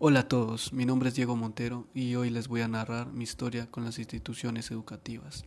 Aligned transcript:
Hola 0.00 0.20
a 0.20 0.28
todos, 0.28 0.72
mi 0.72 0.86
nombre 0.86 1.08
es 1.08 1.16
Diego 1.16 1.34
Montero 1.34 1.88
y 1.92 2.14
hoy 2.14 2.30
les 2.30 2.46
voy 2.46 2.60
a 2.60 2.68
narrar 2.68 3.08
mi 3.12 3.24
historia 3.24 3.68
con 3.68 3.84
las 3.84 3.98
instituciones 3.98 4.70
educativas. 4.70 5.44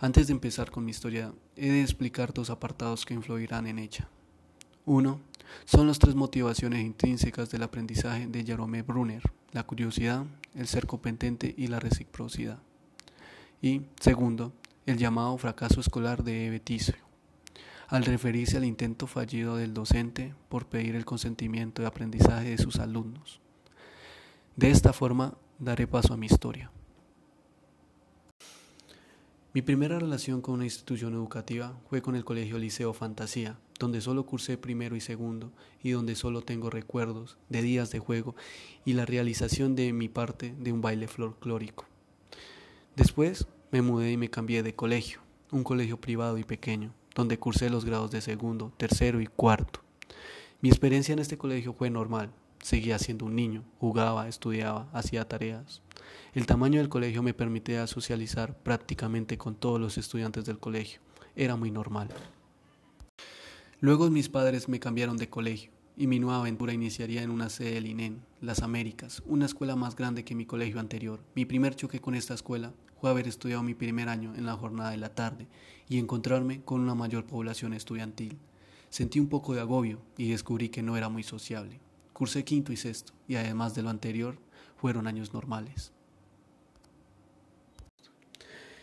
Antes 0.00 0.26
de 0.26 0.32
empezar 0.32 0.72
con 0.72 0.84
mi 0.84 0.90
historia, 0.90 1.32
he 1.54 1.70
de 1.70 1.82
explicar 1.82 2.34
dos 2.34 2.50
apartados 2.50 3.06
que 3.06 3.14
influirán 3.14 3.68
en 3.68 3.78
ella. 3.78 4.08
Uno, 4.86 5.20
son 5.66 5.86
las 5.86 6.00
tres 6.00 6.16
motivaciones 6.16 6.84
intrínsecas 6.84 7.48
del 7.52 7.62
aprendizaje 7.62 8.26
de 8.26 8.42
Jerome 8.42 8.82
Brunner, 8.82 9.22
la 9.52 9.62
curiosidad, 9.62 10.26
el 10.56 10.66
ser 10.66 10.88
competente 10.88 11.54
y 11.56 11.68
la 11.68 11.78
reciprocidad. 11.78 12.58
Y 13.60 13.82
segundo, 14.00 14.52
el 14.84 14.98
llamado 14.98 15.38
fracaso 15.38 15.78
escolar 15.78 16.24
de 16.24 16.50
Beticio, 16.50 16.96
al 17.86 18.04
referirse 18.04 18.56
al 18.56 18.64
intento 18.64 19.06
fallido 19.06 19.54
del 19.54 19.74
docente 19.74 20.34
por 20.48 20.66
pedir 20.66 20.96
el 20.96 21.04
consentimiento 21.04 21.82
de 21.82 21.88
aprendizaje 21.88 22.50
de 22.50 22.58
sus 22.58 22.80
alumnos. 22.80 23.41
De 24.56 24.70
esta 24.70 24.92
forma 24.92 25.38
daré 25.58 25.86
paso 25.86 26.12
a 26.12 26.18
mi 26.18 26.26
historia. 26.26 26.70
Mi 29.54 29.62
primera 29.62 29.98
relación 29.98 30.42
con 30.42 30.54
una 30.54 30.64
institución 30.64 31.14
educativa 31.14 31.78
fue 31.88 32.02
con 32.02 32.16
el 32.16 32.24
Colegio 32.24 32.58
Liceo 32.58 32.92
Fantasía, 32.92 33.58
donde 33.78 34.02
solo 34.02 34.26
cursé 34.26 34.58
primero 34.58 34.94
y 34.94 35.00
segundo 35.00 35.52
y 35.82 35.92
donde 35.92 36.16
solo 36.16 36.42
tengo 36.42 36.68
recuerdos 36.68 37.38
de 37.48 37.62
días 37.62 37.90
de 37.90 37.98
juego 37.98 38.34
y 38.84 38.92
la 38.92 39.06
realización 39.06 39.74
de 39.74 39.92
mi 39.94 40.10
parte 40.10 40.54
de 40.58 40.70
un 40.70 40.82
baile 40.82 41.08
folclórico. 41.08 41.86
Después 42.94 43.46
me 43.70 43.80
mudé 43.80 44.12
y 44.12 44.16
me 44.18 44.28
cambié 44.28 44.62
de 44.62 44.74
colegio, 44.74 45.20
un 45.50 45.64
colegio 45.64 45.98
privado 45.98 46.36
y 46.36 46.44
pequeño, 46.44 46.92
donde 47.14 47.38
cursé 47.38 47.70
los 47.70 47.86
grados 47.86 48.10
de 48.10 48.20
segundo, 48.20 48.70
tercero 48.76 49.22
y 49.22 49.26
cuarto. 49.26 49.80
Mi 50.60 50.68
experiencia 50.68 51.14
en 51.14 51.20
este 51.20 51.38
colegio 51.38 51.72
fue 51.72 51.88
normal, 51.88 52.32
Seguía 52.62 52.98
siendo 53.00 53.26
un 53.26 53.34
niño, 53.34 53.64
jugaba, 53.80 54.28
estudiaba, 54.28 54.88
hacía 54.92 55.26
tareas. 55.26 55.82
El 56.32 56.46
tamaño 56.46 56.78
del 56.78 56.88
colegio 56.88 57.20
me 57.20 57.34
permitía 57.34 57.88
socializar 57.88 58.56
prácticamente 58.56 59.36
con 59.36 59.56
todos 59.56 59.80
los 59.80 59.98
estudiantes 59.98 60.44
del 60.44 60.60
colegio. 60.60 61.00
Era 61.34 61.56
muy 61.56 61.72
normal. 61.72 62.08
Luego 63.80 64.08
mis 64.10 64.28
padres 64.28 64.68
me 64.68 64.78
cambiaron 64.78 65.16
de 65.16 65.28
colegio 65.28 65.72
y 65.96 66.06
mi 66.06 66.20
nueva 66.20 66.38
aventura 66.38 66.72
iniciaría 66.72 67.24
en 67.24 67.30
una 67.30 67.50
sede 67.50 67.72
del 67.72 67.86
INEN, 67.86 68.22
Las 68.40 68.62
Américas, 68.62 69.24
una 69.26 69.46
escuela 69.46 69.74
más 69.74 69.96
grande 69.96 70.24
que 70.24 70.36
mi 70.36 70.46
colegio 70.46 70.78
anterior. 70.78 71.20
Mi 71.34 71.44
primer 71.44 71.74
choque 71.74 72.00
con 72.00 72.14
esta 72.14 72.34
escuela 72.34 72.72
fue 73.00 73.10
haber 73.10 73.26
estudiado 73.26 73.64
mi 73.64 73.74
primer 73.74 74.08
año 74.08 74.36
en 74.36 74.46
la 74.46 74.54
jornada 74.54 74.92
de 74.92 74.98
la 74.98 75.16
tarde 75.16 75.48
y 75.88 75.98
encontrarme 75.98 76.62
con 76.62 76.80
una 76.80 76.94
mayor 76.94 77.26
población 77.26 77.74
estudiantil. 77.74 78.38
Sentí 78.88 79.18
un 79.18 79.28
poco 79.28 79.52
de 79.52 79.60
agobio 79.60 80.00
y 80.16 80.30
descubrí 80.30 80.68
que 80.68 80.84
no 80.84 80.96
era 80.96 81.08
muy 81.08 81.24
sociable. 81.24 81.80
Cursé 82.12 82.44
quinto 82.44 82.72
y 82.72 82.76
sexto, 82.76 83.12
y 83.26 83.36
además 83.36 83.74
de 83.74 83.82
lo 83.82 83.90
anterior, 83.90 84.38
fueron 84.76 85.06
años 85.06 85.32
normales. 85.32 85.92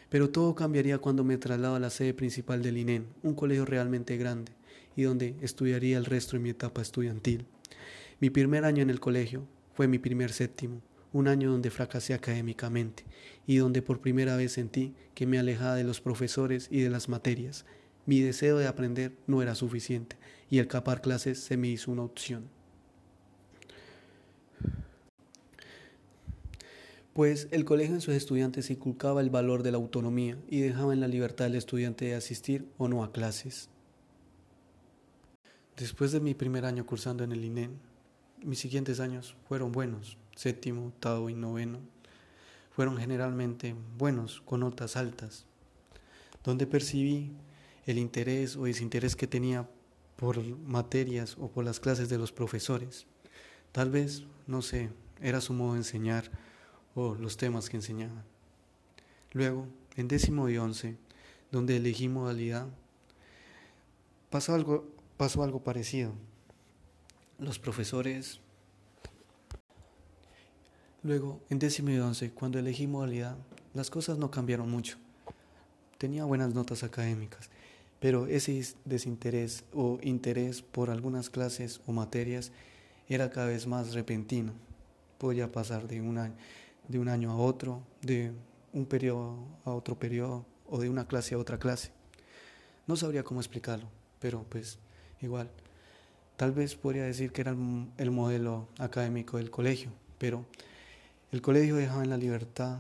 Pero 0.10 0.30
todo 0.30 0.56
cambiaría 0.56 0.98
cuando 0.98 1.24
me 1.24 1.38
traslado 1.38 1.76
a 1.76 1.80
la 1.80 1.90
sede 1.90 2.14
principal 2.14 2.64
del 2.64 2.78
INEN, 2.78 3.08
un 3.22 3.36
colegio 3.36 3.66
realmente 3.66 4.18
grande, 4.18 4.52
y 4.96 5.04
donde 5.04 5.36
estudiaría 5.42 5.98
el 5.98 6.06
resto 6.06 6.36
de 6.36 6.44
mi 6.44 6.50
etapa 6.50 6.82
estudiantil. 6.82 7.46
Mi 8.20 8.30
primer 8.30 8.66
año 8.66 8.82
en 8.82 8.90
el 8.90 9.00
colegio 9.00 9.48
fue 9.74 9.88
mi 9.88 10.00
primer 10.00 10.32
séptimo, 10.32 10.82
un 11.14 11.28
año 11.28 11.52
donde 11.52 11.72
fracasé 11.72 12.14
académicamente 12.14 13.06
y 13.48 13.58
donde 13.58 13.82
por 13.82 14.02
primera 14.02 14.36
vez 14.36 14.54
sentí 14.54 14.94
que 15.16 15.26
me 15.26 15.40
alejaba 15.40 15.76
de 15.76 15.84
los 15.84 16.02
profesores 16.02 16.68
y 16.70 16.82
de 16.82 16.90
las 16.90 17.10
materias. 17.10 17.66
Mi 18.06 18.20
deseo 18.22 18.58
de 18.58 18.68
aprender 18.68 19.14
no 19.28 19.42
era 19.42 19.56
suficiente 19.56 20.18
y 20.50 20.60
el 20.60 20.68
capar 20.68 21.02
clases 21.02 21.40
se 21.40 21.58
me 21.58 21.70
hizo 21.70 21.92
una 21.92 22.04
opción. 22.04 22.50
Pues 27.20 27.50
el 27.52 27.66
colegio 27.66 27.96
en 27.96 28.00
sus 28.00 28.14
estudiantes 28.14 28.70
inculcaba 28.70 29.20
el 29.20 29.30
valor 29.30 29.62
de 29.62 29.72
la 29.72 29.78
autonomía 29.78 30.38
y 30.48 30.62
dejaba 30.62 30.94
en 30.94 31.02
la 31.02 31.08
libertad 31.10 31.44
del 31.44 31.56
estudiante 31.56 32.06
de 32.06 32.16
asistir 32.16 32.66
o 32.78 32.88
no 32.88 33.04
a 33.04 33.12
clases. 33.12 33.70
Después 35.76 36.14
de 36.14 36.22
mi 36.22 36.34
primer 36.34 36.64
año 36.64 36.86
cursando 36.86 37.26
en 37.26 37.34
el 37.34 37.44
INEN, 37.44 37.78
mis 38.42 38.60
siguientes 38.60 39.02
años 39.02 39.36
fueron 39.50 39.74
buenos, 39.74 40.18
séptimo, 40.34 40.86
octavo 40.86 41.30
y 41.30 41.34
noveno. 41.34 41.80
Fueron 42.72 42.96
generalmente 42.96 43.76
buenos, 43.98 44.40
con 44.46 44.62
notas 44.62 44.96
altas, 44.96 45.46
donde 46.46 46.68
percibí 46.68 47.34
el 47.86 47.98
interés 47.98 48.56
o 48.56 48.64
desinterés 48.64 49.18
que 49.18 49.28
tenía 49.28 49.70
por 50.16 50.42
materias 50.60 51.36
o 51.38 51.50
por 51.50 51.66
las 51.66 51.82
clases 51.82 52.08
de 52.08 52.18
los 52.18 52.32
profesores. 52.32 53.08
Tal 53.74 53.90
vez, 53.90 54.24
no 54.48 54.62
sé, 54.62 54.90
era 55.22 55.42
su 55.42 55.52
modo 55.52 55.74
de 55.74 55.80
enseñar 55.80 56.32
los 57.20 57.38
temas 57.38 57.70
que 57.70 57.78
enseñaban. 57.78 58.24
Luego, 59.32 59.68
en 59.96 60.08
décimo 60.08 60.50
y 60.50 60.58
once, 60.58 60.98
donde 61.52 61.78
elegí 61.78 62.08
modalidad, 62.08 62.68
pasó 64.30 64.54
algo, 64.54 64.86
pasó 65.18 65.44
algo 65.44 65.64
parecido. 65.64 66.14
Los 67.38 67.60
profesores... 67.60 68.40
Luego, 71.02 71.40
en 71.50 71.60
décimo 71.60 71.92
y 71.92 72.00
once, 72.00 72.32
cuando 72.32 72.60
elegí 72.60 72.86
modalidad, 72.86 73.38
las 73.74 73.90
cosas 73.90 74.18
no 74.18 74.32
cambiaron 74.32 74.70
mucho. 74.70 74.98
Tenía 75.98 76.26
buenas 76.26 76.54
notas 76.54 76.84
académicas, 76.84 77.50
pero 78.02 78.28
ese 78.28 78.62
desinterés 78.84 79.64
o 79.74 80.00
interés 80.02 80.62
por 80.62 80.90
algunas 80.90 81.30
clases 81.30 81.80
o 81.88 81.94
materias 81.94 82.52
era 83.08 83.30
cada 83.30 83.48
vez 83.48 83.66
más 83.66 83.94
repentino. 83.94 84.52
Podía 85.18 85.52
pasar 85.52 85.88
de 85.88 86.02
un 86.02 86.18
año, 86.18 86.36
de 86.90 87.00
un 87.00 87.08
año 87.08 87.32
a 87.32 87.38
otro, 87.38 87.82
de 88.02 88.34
un 88.74 88.86
periodo 88.86 89.38
a 89.64 89.72
otro 89.72 89.98
periodo 89.98 90.46
o 90.68 90.80
de 90.80 90.90
una 90.90 91.08
clase 91.08 91.36
a 91.36 91.38
otra 91.38 91.58
clase. 91.58 91.92
No 92.88 92.96
sabría 92.96 93.24
cómo 93.24 93.40
explicarlo, 93.40 93.88
pero 94.20 94.44
pues 94.50 94.80
igual. 95.22 95.50
Tal 96.36 96.52
vez 96.52 96.76
podría 96.76 97.04
decir 97.04 97.32
que 97.32 97.42
era 97.42 97.52
el, 97.98 98.12
modelo 98.12 98.68
académico 98.80 99.38
del 99.38 99.52
colegio, 99.52 99.92
pero 100.18 100.46
el 101.32 101.42
colegio 101.42 101.76
dejaba 101.76 102.04
en 102.04 102.10
la 102.10 102.18
libertad. 102.18 102.80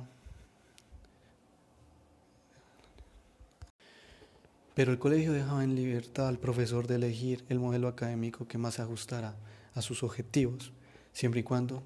Pero 4.73 4.91
el 4.91 4.97
colegio 4.97 5.33
dejaba 5.33 5.63
en 5.63 5.75
libertad 5.75 6.29
al 6.29 6.39
profesor 6.39 6.87
de 6.87 6.95
elegir 6.95 7.43
el 7.49 7.59
modelo 7.59 7.89
académico 7.89 8.47
que 8.47 8.57
más 8.57 8.75
se 8.75 8.81
ajustara 8.81 9.35
a 9.75 9.81
sus 9.81 10.03
objetivos, 10.03 10.71
siempre 11.11 11.41
y 11.41 11.43
cuando 11.43 11.83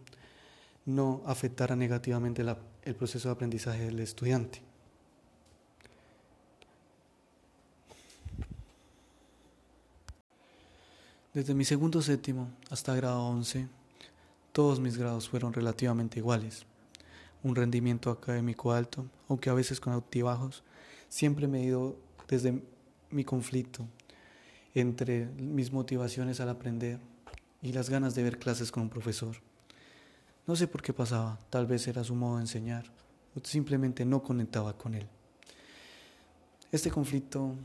no 0.85 1.21
afectara 1.25 1.75
negativamente 1.75 2.43
el 2.83 2.95
proceso 2.95 3.29
de 3.29 3.33
aprendizaje 3.33 3.85
del 3.85 3.99
estudiante. 3.99 4.61
Desde 11.33 11.55
mi 11.55 11.65
segundo 11.65 12.01
séptimo 12.01 12.49
hasta 12.69 12.95
grado 12.95 13.23
11, 13.23 13.67
todos 14.51 14.79
mis 14.79 14.97
grados 14.97 15.29
fueron 15.29 15.51
relativamente 15.51 16.19
iguales. 16.19 16.65
Un 17.41 17.55
rendimiento 17.55 18.11
académico 18.11 18.71
alto, 18.71 19.07
aunque 19.27 19.49
a 19.49 19.53
veces 19.53 19.79
con 19.79 19.93
altibajos, 19.93 20.63
siempre 21.09 21.47
me 21.47 21.63
ido 21.63 21.95
desde 22.27 22.61
mi 23.09 23.23
conflicto 23.23 23.87
entre 24.75 25.25
mis 25.25 25.71
motivaciones 25.71 26.39
al 26.39 26.49
aprender 26.49 26.99
y 27.61 27.73
las 27.73 27.89
ganas 27.89 28.13
de 28.13 28.23
ver 28.23 28.37
clases 28.37 28.71
con 28.71 28.83
un 28.83 28.89
profesor. 28.89 29.37
No 30.45 30.55
sé 30.57 30.67
por 30.67 30.81
qué 30.81 30.91
pasaba, 30.91 31.39
tal 31.49 31.65
vez 31.65 31.87
era 31.87 32.03
su 32.03 32.15
modo 32.15 32.35
de 32.35 32.41
enseñar, 32.41 32.83
o 33.33 33.39
simplemente 33.45 34.03
no 34.03 34.21
conectaba 34.21 34.73
con 34.77 34.93
él. 34.93 35.07
Este 36.71 36.91
conflicto 36.91 37.55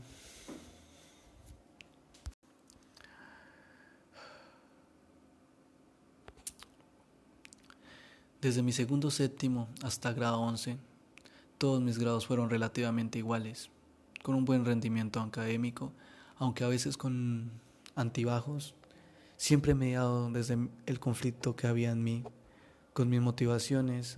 Desde 8.41 8.63
mi 8.63 8.71
segundo 8.71 9.11
séptimo 9.11 9.67
hasta 9.83 10.13
grado 10.13 10.39
11, 10.39 10.77
todos 11.57 11.81
mis 11.81 11.99
grados 11.99 12.25
fueron 12.25 12.49
relativamente 12.49 13.19
iguales, 13.19 13.69
con 14.23 14.33
un 14.33 14.45
buen 14.45 14.63
rendimiento 14.63 15.19
académico, 15.19 15.91
aunque 16.37 16.63
a 16.63 16.69
veces 16.69 16.95
con 16.95 17.51
antibajos, 17.95 18.75
siempre 19.35 19.75
mediado 19.75 20.31
desde 20.31 20.57
el 20.85 21.01
conflicto 21.01 21.57
que 21.57 21.67
había 21.67 21.91
en 21.91 22.01
mí 22.01 22.23
con 22.99 23.07
mis 23.07 23.21
motivaciones 23.21 24.17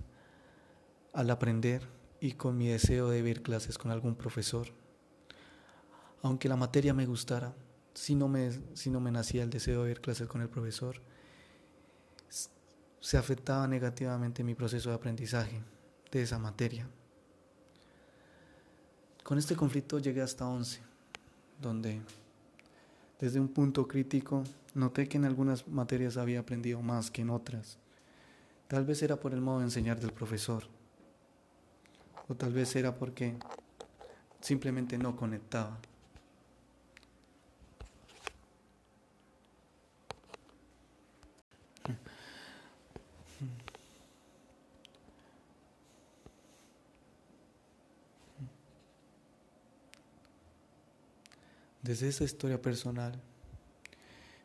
al 1.12 1.30
aprender 1.30 1.86
y 2.18 2.32
con 2.32 2.58
mi 2.58 2.66
deseo 2.66 3.10
de 3.10 3.22
ver 3.22 3.40
clases 3.40 3.78
con 3.78 3.92
algún 3.92 4.16
profesor. 4.16 4.66
Aunque 6.20 6.48
la 6.48 6.56
materia 6.56 6.92
me 6.92 7.06
gustara, 7.06 7.54
si 7.94 8.16
no 8.16 8.26
me, 8.26 8.50
si 8.74 8.90
no 8.90 8.98
me 8.98 9.12
nacía 9.12 9.44
el 9.44 9.50
deseo 9.50 9.82
de 9.82 9.90
ver 9.90 10.00
clases 10.00 10.26
con 10.26 10.42
el 10.42 10.48
profesor, 10.48 10.96
se 12.98 13.16
afectaba 13.16 13.68
negativamente 13.68 14.42
mi 14.42 14.56
proceso 14.56 14.88
de 14.88 14.96
aprendizaje 14.96 15.62
de 16.10 16.22
esa 16.22 16.40
materia. 16.40 16.88
Con 19.22 19.38
este 19.38 19.54
conflicto 19.54 20.00
llegué 20.00 20.22
hasta 20.22 20.44
11, 20.44 20.80
donde 21.60 22.02
desde 23.20 23.38
un 23.38 23.46
punto 23.46 23.86
crítico 23.86 24.42
noté 24.74 25.08
que 25.08 25.18
en 25.18 25.24
algunas 25.24 25.68
materias 25.68 26.16
había 26.16 26.40
aprendido 26.40 26.82
más 26.82 27.12
que 27.12 27.22
en 27.22 27.30
otras 27.30 27.78
Tal 28.72 28.86
vez 28.86 29.02
era 29.02 29.20
por 29.20 29.34
el 29.34 29.42
modo 29.42 29.58
de 29.58 29.64
enseñar 29.64 30.00
del 30.00 30.14
profesor. 30.14 30.64
O 32.26 32.34
tal 32.34 32.54
vez 32.54 32.74
era 32.74 32.96
porque 32.96 33.34
simplemente 34.40 34.96
no 34.96 35.14
conectaba. 35.14 35.78
Desde 51.82 52.08
esa 52.08 52.24
historia 52.24 52.62
personal, 52.62 53.20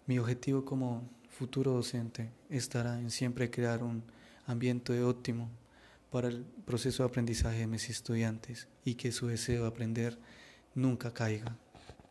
mi 0.06 0.20
objetivo 0.20 0.66
como 0.66 1.08
futuro 1.38 1.72
docente 1.72 2.32
estará 2.50 3.00
en 3.00 3.12
siempre 3.12 3.52
crear 3.52 3.84
un 3.84 4.04
ambiente 4.48 5.04
óptimo 5.04 5.52
para 6.10 6.30
el 6.30 6.44
proceso 6.66 7.04
de 7.04 7.10
aprendizaje 7.10 7.60
de 7.60 7.68
mis 7.68 7.90
estudiantes 7.90 8.68
y 8.84 8.96
que 8.96 9.12
su 9.12 9.28
deseo 9.28 9.62
de 9.62 9.68
aprender 9.68 10.18
nunca 10.74 11.14
caiga. 11.14 11.56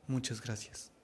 Muchas 0.06 0.40
gracias. 0.40 0.95